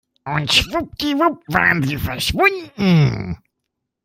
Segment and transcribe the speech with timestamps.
[0.25, 3.37] Und schwuppdiwupp waren sie verschwunden.